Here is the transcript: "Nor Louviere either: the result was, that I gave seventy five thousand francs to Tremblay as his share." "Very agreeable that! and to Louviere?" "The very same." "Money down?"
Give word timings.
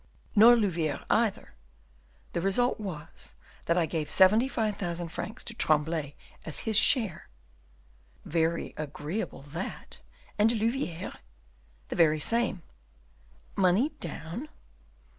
"Nor 0.35 0.55
Louviere 0.55 1.05
either: 1.11 1.53
the 2.33 2.41
result 2.41 2.79
was, 2.79 3.35
that 3.67 3.77
I 3.77 3.85
gave 3.85 4.09
seventy 4.09 4.47
five 4.47 4.77
thousand 4.77 5.09
francs 5.09 5.43
to 5.43 5.53
Tremblay 5.53 6.15
as 6.43 6.61
his 6.61 6.75
share." 6.75 7.29
"Very 8.25 8.73
agreeable 8.77 9.43
that! 9.43 9.99
and 10.39 10.49
to 10.49 10.55
Louviere?" 10.55 11.19
"The 11.89 11.95
very 11.95 12.19
same." 12.19 12.63
"Money 13.55 13.89
down?" 13.99 14.49